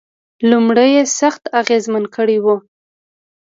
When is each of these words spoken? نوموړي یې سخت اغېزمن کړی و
نوموړي 0.49 0.87
یې 0.95 1.03
سخت 1.19 1.43
اغېزمن 1.61 2.03
کړی 2.15 2.37
و 2.41 2.45